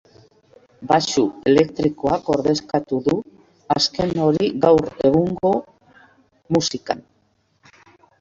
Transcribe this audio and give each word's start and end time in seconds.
Baxu 0.91 1.23
elektrikoak 1.49 2.31
ordezkatu 2.35 3.01
du 3.07 3.15
azken 3.75 4.15
hori 4.29 4.47
gaur 4.63 4.87
egungo 5.11 5.53
musikan. 6.57 7.05